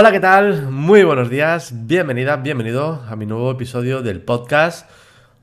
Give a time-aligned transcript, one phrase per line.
[0.00, 0.70] Hola, ¿qué tal?
[0.70, 4.88] Muy buenos días, bienvenida, bienvenido a mi nuevo episodio del podcast.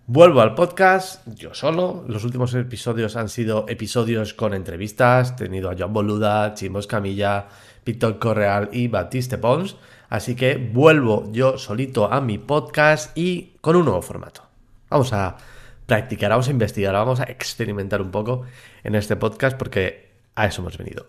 [0.07, 2.05] Vuelvo al podcast yo solo.
[2.07, 5.31] Los últimos episodios han sido episodios con entrevistas.
[5.31, 7.47] He tenido a Joan Boluda, Chimos Camilla,
[7.85, 9.75] Víctor Correal y Batiste Pons.
[10.07, 14.41] Así que vuelvo yo solito a mi podcast y con un nuevo formato.
[14.89, 15.35] Vamos a
[15.85, 18.43] practicar, vamos a investigar, vamos a experimentar un poco
[18.85, 21.07] en este podcast porque a eso hemos venido.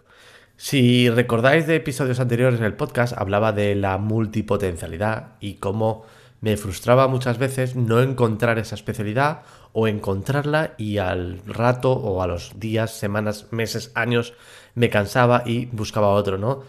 [0.57, 6.07] Si recordáis de episodios anteriores en el podcast, hablaba de la multipotencialidad y cómo
[6.41, 9.43] me frustraba muchas veces no encontrar esa especialidad
[9.73, 14.33] o encontrarla y al rato o a los días, semanas, meses, años
[14.75, 16.63] me cansaba y buscaba otro, ¿no?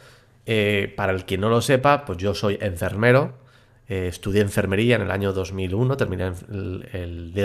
[0.45, 3.33] Eh, para el que no lo sepa, pues yo soy enfermero,
[3.87, 6.31] eh, estudié enfermería en el año 2001, terminé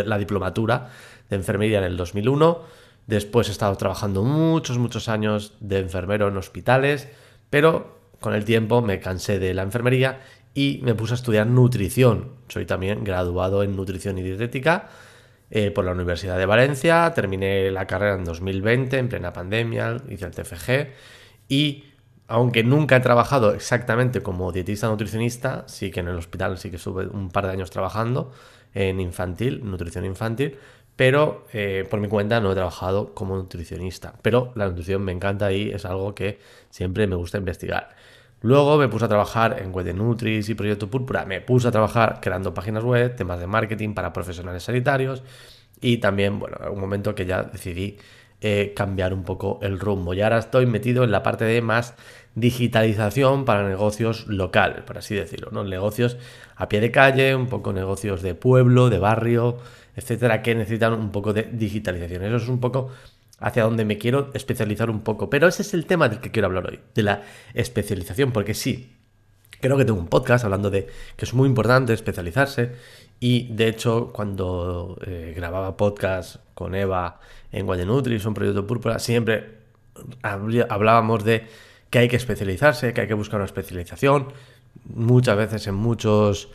[0.04, 0.90] la diplomatura
[1.30, 6.36] de enfermería en el 2001 Después he estado trabajando muchos, muchos años de enfermero en
[6.36, 7.08] hospitales,
[7.50, 10.20] pero con el tiempo me cansé de la enfermería
[10.54, 12.30] y me puse a estudiar nutrición.
[12.48, 14.88] Soy también graduado en nutrición y dietética
[15.50, 17.12] eh, por la Universidad de Valencia.
[17.14, 20.92] Terminé la carrera en 2020, en plena pandemia, hice el TFG
[21.48, 21.84] y
[22.28, 26.76] aunque nunca he trabajado exactamente como dietista nutricionista, sí que en el hospital sí que
[26.76, 28.32] estuve un par de años trabajando
[28.72, 30.56] en infantil, nutrición infantil,
[30.96, 34.14] pero eh, por mi cuenta no he trabajado como nutricionista.
[34.22, 36.38] Pero la nutrición me encanta y es algo que
[36.70, 37.94] siempre me gusta investigar.
[38.42, 41.24] Luego me puse a trabajar en Web de Nutris y Proyecto Púrpura.
[41.24, 45.22] Me puse a trabajar creando páginas web, temas de marketing para profesionales sanitarios.
[45.80, 47.98] Y también, bueno, en un momento que ya decidí
[48.44, 50.14] eh, cambiar un poco el rumbo.
[50.14, 51.94] Y ahora estoy metido en la parte de más
[52.34, 55.62] digitalización para negocios locales, por así decirlo, ¿no?
[55.62, 56.16] Negocios
[56.56, 59.58] a pie de calle, un poco negocios de pueblo, de barrio,
[59.94, 62.24] etcétera, que necesitan un poco de digitalización.
[62.24, 62.90] Eso es un poco
[63.38, 65.30] hacia donde me quiero especializar un poco.
[65.30, 67.22] Pero ese es el tema del que quiero hablar hoy, de la
[67.54, 68.90] especialización, porque sí,
[69.60, 72.72] creo que tengo un podcast hablando de que es muy importante especializarse
[73.22, 77.20] y de hecho cuando eh, grababa podcast con Eva
[77.52, 79.58] en Guayanutris, un proyecto púrpura, siempre
[80.22, 81.46] hablábamos de
[81.88, 84.32] que hay que especializarse, que hay que buscar una especialización.
[84.86, 86.48] Muchas veces en muchos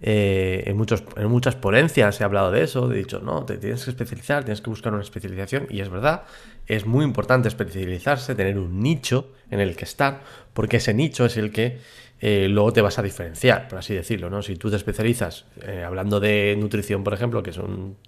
[0.00, 3.82] eh, en, muchos, en muchas ponencias he hablado de eso, he dicho, no, te tienes
[3.82, 6.22] que especializar, tienes que buscar una especialización, y es verdad,
[6.68, 10.22] es muy importante especializarse, tener un nicho en el que estar,
[10.54, 11.78] porque ese nicho es el que
[12.22, 14.40] eh, luego te vas a diferenciar, por así decirlo, ¿no?
[14.40, 17.98] Si tú te especializas, eh, hablando de nutrición, por ejemplo, que es un,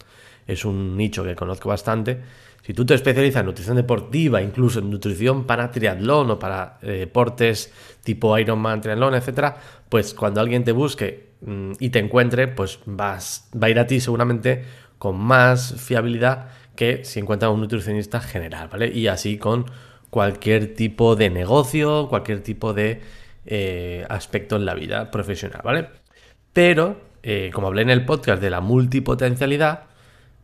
[0.46, 2.20] es un nicho que conozco bastante,
[2.62, 7.70] si tú te especializas en nutrición deportiva, incluso en nutrición para triatlón o para deportes
[8.02, 9.58] tipo Ironman, triatlón, etcétera,
[9.90, 13.86] pues cuando alguien te busque Mm, y te encuentre, pues vas, va a ir a
[13.86, 14.64] ti seguramente
[14.98, 18.88] con más fiabilidad que si encuentra un nutricionista general, ¿vale?
[18.88, 19.66] Y así con
[20.10, 23.00] cualquier tipo de negocio, cualquier tipo de
[23.46, 25.88] eh, aspecto en la vida profesional, ¿vale?
[26.52, 29.84] Pero, eh, como hablé en el podcast de la multipotencialidad,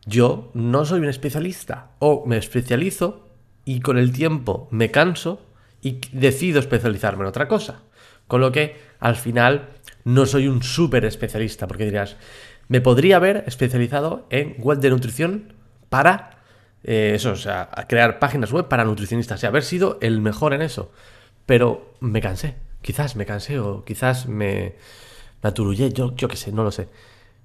[0.05, 1.91] yo no soy un especialista.
[1.99, 3.27] O me especializo
[3.65, 5.41] y con el tiempo me canso
[5.81, 7.83] y decido especializarme en otra cosa.
[8.27, 9.69] Con lo que al final
[10.03, 12.17] no soy un súper especialista, porque dirás,
[12.67, 15.53] me podría haber especializado en web de nutrición
[15.89, 16.41] para
[16.83, 20.61] eh, eso, o sea, crear páginas web para nutricionistas, y haber sido el mejor en
[20.61, 20.91] eso.
[21.45, 24.75] Pero me cansé, quizás me cansé o quizás me,
[25.43, 26.87] me yo, yo qué sé, no lo sé.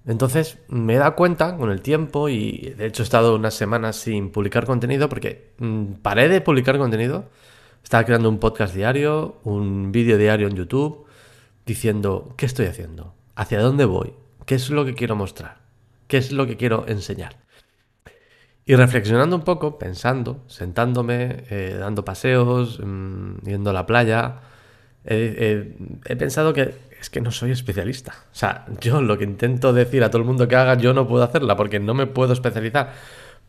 [0.07, 3.97] Entonces me he dado cuenta con el tiempo y de hecho he estado unas semanas
[3.97, 7.29] sin publicar contenido porque mm, paré de publicar contenido.
[7.83, 11.07] Estaba creando un podcast diario, un vídeo diario en YouTube
[11.65, 13.15] diciendo, ¿qué estoy haciendo?
[13.35, 14.15] ¿Hacia dónde voy?
[14.45, 15.59] ¿Qué es lo que quiero mostrar?
[16.07, 17.37] ¿Qué es lo que quiero enseñar?
[18.65, 24.41] Y reflexionando un poco, pensando, sentándome, eh, dando paseos, mm, yendo a la playa,
[25.07, 28.15] he pensado que es que no soy especialista.
[28.33, 31.07] O sea, yo lo que intento decir a todo el mundo que haga, yo no
[31.07, 32.93] puedo hacerla porque no me puedo especializar.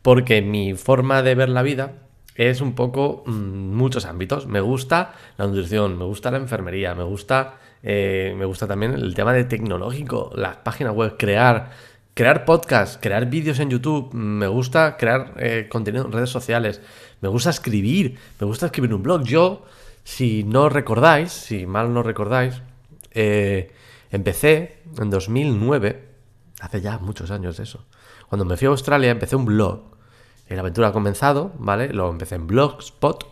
[0.02, 1.92] Porque mi forma de ver la vida
[2.36, 4.46] es un poco mm, muchos ámbitos.
[4.46, 9.14] Me gusta la nutrición, me gusta la enfermería, me gusta eh, me gusta también el
[9.14, 11.70] tema de tecnológico, las páginas web, crear,
[12.14, 16.80] crear podcasts, crear vídeos en YouTube, me gusta crear eh, contenido en redes sociales,
[17.20, 19.22] me gusta escribir, me gusta escribir un blog.
[19.24, 19.64] Yo,
[20.08, 22.62] si no recordáis, si mal no recordáis,
[23.10, 23.70] eh,
[24.10, 26.02] empecé en 2009,
[26.60, 27.84] hace ya muchos años de eso.
[28.26, 29.82] Cuando me fui a Australia empecé un blog.
[30.48, 31.92] La aventura ha comenzado, ¿vale?
[31.92, 33.26] Lo empecé en Blogspot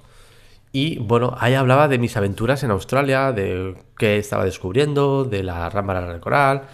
[0.71, 5.71] y bueno, ahí hablaba de mis aventuras en Australia, de qué estaba descubriendo, de la
[5.71, 6.65] rámbara del coral,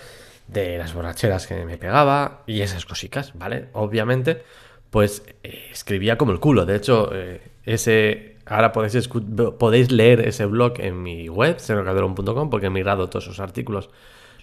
[0.49, 3.69] de las borracheras que me pegaba y esas cositas, ¿vale?
[3.73, 4.43] Obviamente,
[4.91, 6.67] pues eh, escribía como el culo.
[6.67, 9.09] De hecho, eh, ese ahora podéis,
[9.59, 13.91] podéis leer ese blog en mi web, serocalderón.com, porque he migrado todos esos artículos,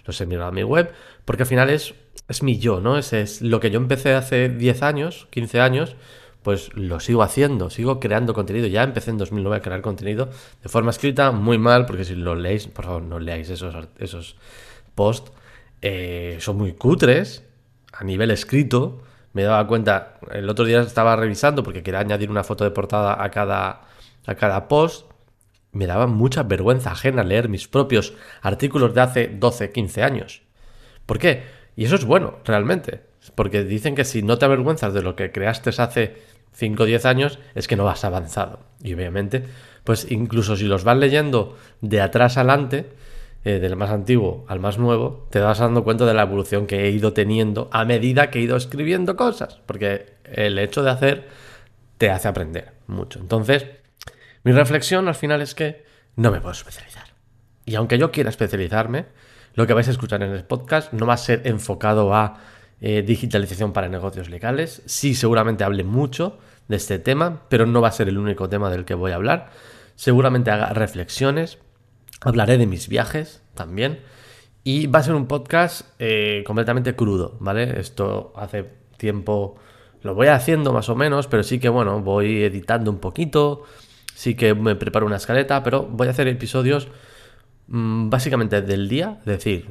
[0.04, 0.92] los he migrado a mi web,
[1.24, 1.94] porque al final es,
[2.28, 2.98] es mi yo, ¿no?
[2.98, 5.96] Ese es lo que yo empecé hace 10 años, 15 años,
[6.42, 8.66] pues lo sigo haciendo, sigo creando contenido.
[8.66, 10.28] Ya empecé en 2009 a crear contenido
[10.62, 14.36] de forma escrita, muy mal, porque si lo leéis, por favor, no leáis esos, esos
[14.94, 15.32] posts,
[15.82, 17.44] eh, son muy cutres
[17.92, 19.02] a nivel escrito.
[19.32, 23.22] Me daba cuenta, el otro día estaba revisando porque quería añadir una foto de portada
[23.22, 23.82] a cada,
[24.30, 25.10] a cada post.
[25.72, 30.42] Me daba mucha vergüenza ajena leer mis propios artículos de hace 12, 15 años.
[31.06, 31.42] ¿Por qué?
[31.76, 33.02] Y eso es bueno, realmente.
[33.34, 36.16] Porque dicen que si no te avergüenzas de lo que creaste hace
[36.52, 38.60] 5 o 10 años, es que no vas avanzado.
[38.82, 39.44] Y obviamente,
[39.84, 42.90] pues incluso si los vas leyendo de atrás adelante,
[43.44, 46.84] eh, del más antiguo al más nuevo, te vas dando cuenta de la evolución que
[46.84, 49.60] he ido teniendo a medida que he ido escribiendo cosas.
[49.66, 51.28] Porque el hecho de hacer
[51.98, 53.18] te hace aprender mucho.
[53.20, 53.66] Entonces,
[54.44, 55.84] mi reflexión al final es que
[56.16, 57.04] no me puedo especializar.
[57.64, 59.06] Y aunque yo quiera especializarme,
[59.54, 62.38] lo que vais a escuchar en el podcast no va a ser enfocado a
[62.80, 64.82] eh, digitalización para negocios legales.
[64.86, 66.38] Sí, seguramente hable mucho
[66.68, 69.16] de este tema, pero no va a ser el único tema del que voy a
[69.16, 69.50] hablar.
[69.96, 71.58] Seguramente haga reflexiones,
[72.20, 74.00] hablaré de mis viajes también.
[74.64, 77.80] Y va a ser un podcast eh, completamente crudo, ¿vale?
[77.80, 78.64] Esto hace
[78.96, 79.56] tiempo
[80.02, 83.64] lo voy haciendo más o menos, pero sí que bueno, voy editando un poquito,
[84.20, 86.88] sí que me preparo una escaleta, pero voy a hacer episodios
[87.68, 89.70] mm, básicamente del día, es decir,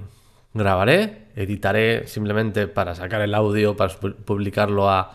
[0.56, 5.13] grabaré, editaré simplemente para sacar el audio, para publicarlo a,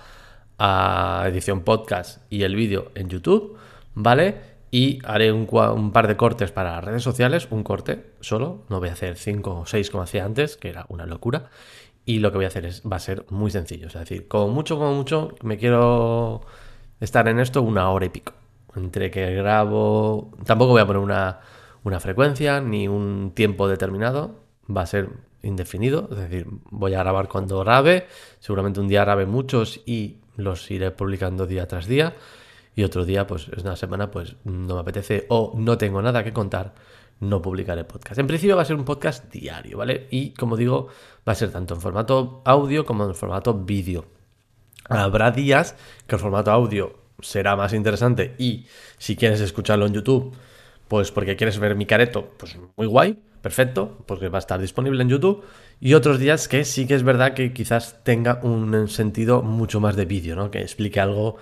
[1.27, 3.59] edición podcast y el vídeo en YouTube,
[3.95, 4.37] ¿vale?
[4.71, 8.89] Y haré un, par de cortes para las redes sociales, un corte solo, no voy
[8.89, 11.51] a hacer cinco o seis como hacía antes, que era una locura.
[12.07, 14.49] Y lo que voy a hacer es, va a ser muy sencillo, es decir, como
[14.49, 16.43] mucho, como mucho, me quiero
[17.01, 18.33] estar en esto una hora y pico.
[18.76, 21.41] Entre que grabo, tampoco voy a poner una,
[21.85, 24.41] una frecuencia ni un tiempo determinado,
[24.75, 25.11] va a ser
[25.43, 28.06] indefinido, es decir, voy a grabar cuando grabe,
[28.41, 32.15] seguramente un día grabe muchos y los iré publicando día tras día
[32.75, 36.25] y otro día, pues es una semana, pues no me apetece o no tengo nada
[36.25, 36.75] que contar,
[37.20, 38.19] no publicaré podcast.
[38.19, 40.09] En principio va a ser un podcast diario, ¿vale?
[40.11, 40.88] Y como digo,
[41.29, 44.06] va a ser tanto en formato audio como en formato vídeo.
[44.88, 48.67] Habrá días que el formato audio será más interesante y
[48.99, 50.35] si quieres escucharlo en YouTube,
[50.89, 55.03] pues porque quieres ver mi careto, pues muy guay perfecto, porque va a estar disponible
[55.03, 55.45] en YouTube.
[55.79, 59.97] Y otros días que sí que es verdad que quizás tenga un sentido mucho más
[59.97, 60.51] de vídeo, ¿no?
[60.51, 61.37] Que explique algo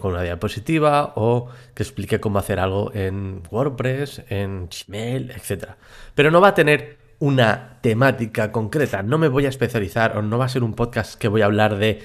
[0.00, 5.72] con una diapositiva o que explique cómo hacer algo en WordPress, en Gmail, etc.
[6.14, 9.02] Pero no va a tener una temática concreta.
[9.02, 11.44] No me voy a especializar o no va a ser un podcast que voy a
[11.44, 12.00] hablar de,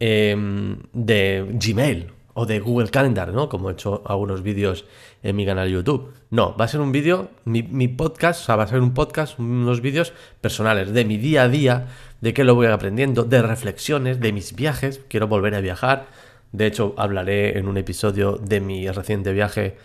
[0.00, 3.48] em, de Gmail o de Google Calendar, ¿no?
[3.48, 4.84] Como he hecho algunos vídeos
[5.22, 6.12] en mi canal de YouTube.
[6.30, 9.38] No, va a ser un vídeo, mi, podcast, o sea, va a ser un podcast,
[9.38, 11.88] unos vídeos personales de mi día a día,
[12.20, 15.00] de qué lo voy aprendiendo, de reflexiones, de mis viajes.
[15.08, 16.06] Quiero volver a viajar.
[16.52, 19.76] De hecho, hablaré en un episodio de mi reciente viaje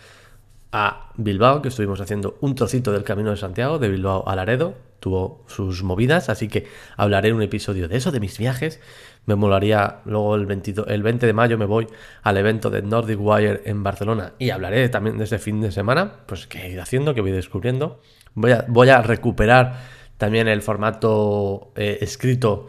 [0.72, 4.74] a Bilbao, que estuvimos haciendo un trocito del Camino de Santiago, de Bilbao a Laredo.
[5.00, 6.66] Tuvo sus movidas, así que
[6.96, 8.80] hablaré en un episodio de eso, de mis viajes.
[9.26, 11.86] Me molaría, luego el, 22, el 20 de mayo me voy
[12.22, 16.20] al evento de Nordic Wire en Barcelona y hablaré también de ese fin de semana,
[16.26, 18.00] pues qué he ido haciendo, qué voy descubriendo.
[18.34, 19.80] Voy a, voy a recuperar
[20.16, 22.68] también el formato eh, escrito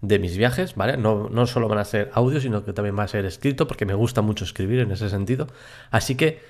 [0.00, 0.96] de mis viajes, ¿vale?
[0.96, 3.84] No, no solo van a ser audio, sino que también va a ser escrito, porque
[3.84, 5.48] me gusta mucho escribir en ese sentido.
[5.90, 6.40] Así que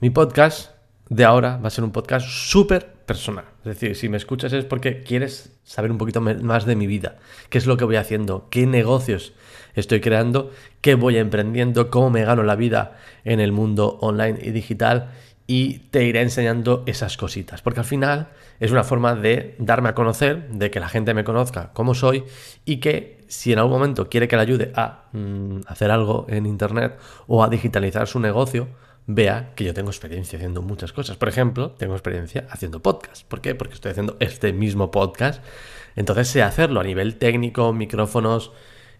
[0.00, 0.75] mi podcast
[1.08, 3.44] de ahora va a ser un podcast súper personal.
[3.60, 7.18] Es decir, si me escuchas es porque quieres saber un poquito más de mi vida,
[7.48, 9.32] qué es lo que voy haciendo, qué negocios
[9.74, 14.50] estoy creando, qué voy emprendiendo, cómo me gano la vida en el mundo online y
[14.50, 15.10] digital
[15.46, 19.94] y te iré enseñando esas cositas, porque al final es una forma de darme a
[19.94, 22.24] conocer, de que la gente me conozca como soy
[22.64, 26.46] y que si en algún momento quiere que le ayude a mm, hacer algo en
[26.46, 26.98] Internet
[27.28, 28.68] o a digitalizar su negocio,
[29.06, 31.16] vea que yo tengo experiencia haciendo muchas cosas.
[31.16, 33.26] Por ejemplo, tengo experiencia haciendo podcast.
[33.26, 33.54] ¿Por qué?
[33.54, 35.42] Porque estoy haciendo este mismo podcast.
[35.94, 38.52] Entonces sé hacerlo a nivel técnico, micrófonos.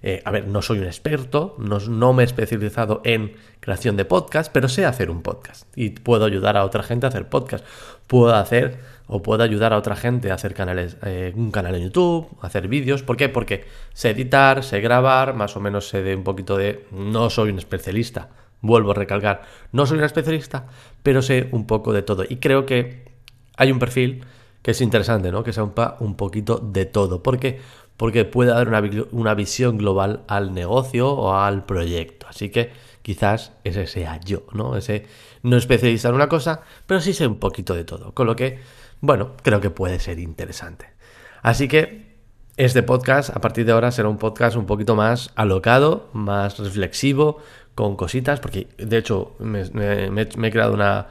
[0.02, 4.04] Eh, a ver, no soy un experto, no, no, me he especializado en creación de
[4.04, 7.64] podcast, pero sé hacer un podcast y puedo ayudar a otra gente a hacer podcast.
[8.06, 11.84] Puedo hacer o puedo ayudar a otra gente a hacer canales, eh, un canal en
[11.84, 13.02] YouTube, hacer vídeos.
[13.02, 13.28] ¿Por qué?
[13.28, 16.84] Porque sé editar, sé grabar, más o menos sé de un poquito de...
[16.92, 18.28] No soy un especialista,
[18.66, 19.42] Vuelvo a recalcar,
[19.72, 20.66] no soy un especialista,
[21.02, 22.24] pero sé un poco de todo.
[22.28, 23.04] Y creo que
[23.56, 24.24] hay un perfil
[24.62, 25.44] que es interesante, ¿no?
[25.44, 27.22] Que sea un poquito de todo.
[27.22, 27.60] ¿Por qué?
[27.96, 28.82] Porque puede dar una,
[29.12, 32.26] una visión global al negocio o al proyecto.
[32.28, 34.76] Así que quizás ese sea yo, ¿no?
[34.76, 35.06] Ese
[35.44, 38.12] no especialista en una cosa, pero sí sé un poquito de todo.
[38.12, 38.58] Con lo que,
[39.00, 40.86] bueno, creo que puede ser interesante.
[41.42, 42.16] Así que
[42.56, 47.38] este podcast, a partir de ahora, será un podcast un poquito más alocado, más reflexivo,
[47.76, 51.08] con cositas, porque de hecho me, he creado una,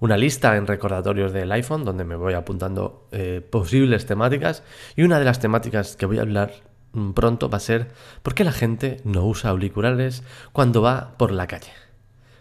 [0.00, 4.64] una, lista en recordatorios del iPhone donde me voy apuntando eh, posibles temáticas.
[4.96, 6.52] Y una de las temáticas que voy a hablar
[6.92, 7.92] mm, pronto va a ser
[8.24, 11.70] ¿por qué la gente no usa auriculares cuando va por la calle?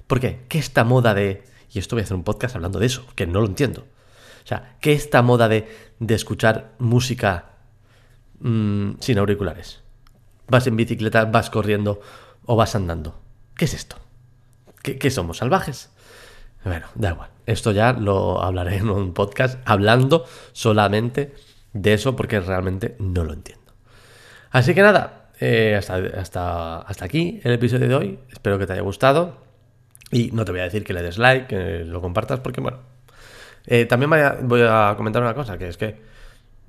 [0.07, 0.39] ¿Por qué?
[0.49, 1.43] ¿Qué esta moda de...
[1.71, 3.81] Y esto voy a hacer un podcast hablando de eso, que no lo entiendo.
[4.43, 5.69] O sea, ¿qué esta moda de,
[5.99, 7.51] de escuchar música
[8.39, 9.83] mm, sin auriculares?
[10.47, 12.01] Vas en bicicleta, vas corriendo
[12.47, 13.26] o vas andando.
[13.57, 13.97] ¿Qué es esto?
[14.83, 15.37] ¿Qué, somos?
[15.37, 15.89] ¿Salvajes?
[16.63, 17.29] Bueno, da igual.
[17.47, 21.33] Esto ya lo hablaré en un podcast hablando solamente
[21.73, 23.73] de eso porque realmente no lo entiendo.
[24.51, 28.19] Así que nada, eh, hasta, hasta, hasta aquí el episodio de hoy.
[28.31, 29.37] Espero que te haya gustado.
[30.11, 32.79] Y no te voy a decir que le des like, que lo compartas, porque bueno.
[33.65, 34.11] Eh, también
[34.43, 35.99] voy a, comentar una cosa, que es que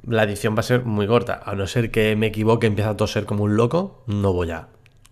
[0.04, 1.42] la edición va a ser muy corta.
[1.45, 4.68] A no ser que me equivoque, empieza a toser como un loco, no voy a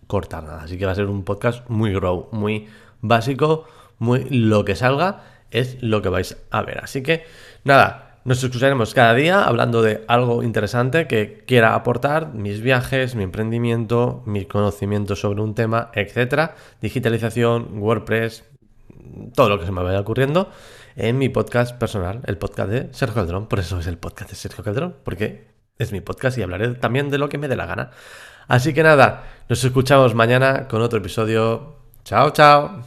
[0.07, 0.63] cortar nada.
[0.63, 2.67] Así que va a ser un podcast muy grow, muy
[3.01, 3.65] básico,
[3.99, 6.79] muy lo que salga es lo que vais a ver.
[6.79, 7.23] Así que
[7.63, 13.23] nada, nos escucharemos cada día hablando de algo interesante que quiera aportar, mis viajes, mi
[13.23, 18.43] emprendimiento, mi conocimiento sobre un tema, etcétera, digitalización, WordPress,
[19.33, 20.49] todo lo que se me vaya ocurriendo
[20.97, 23.47] en mi podcast personal, el podcast de Sergio Calderón.
[23.47, 25.47] Por eso es el podcast de Sergio Calderón, porque
[25.77, 27.91] es mi podcast y hablaré también de lo que me dé la gana.
[28.47, 31.75] Así que nada, nos escuchamos mañana con otro episodio.
[32.03, 32.83] Chao, chao.